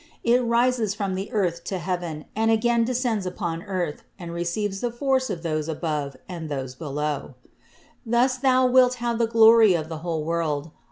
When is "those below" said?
6.49-7.35